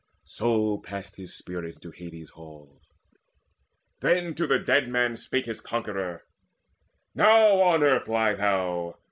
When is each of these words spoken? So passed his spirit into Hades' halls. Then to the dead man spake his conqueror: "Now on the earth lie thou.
So 0.25 0.79
passed 0.79 1.17
his 1.17 1.37
spirit 1.37 1.75
into 1.75 1.91
Hades' 1.91 2.31
halls. 2.31 2.81
Then 3.99 4.33
to 4.33 4.47
the 4.47 4.57
dead 4.57 4.89
man 4.89 5.15
spake 5.15 5.45
his 5.45 5.61
conqueror: 5.61 6.23
"Now 7.13 7.61
on 7.61 7.81
the 7.81 7.85
earth 7.85 8.07
lie 8.07 8.33
thou. 8.33 8.95